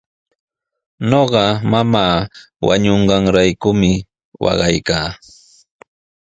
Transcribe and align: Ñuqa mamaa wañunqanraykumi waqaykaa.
Ñuqa 1.09 1.43
mamaa 1.71 2.15
wañunqanraykumi 2.67 3.91
waqaykaa. 4.43 5.07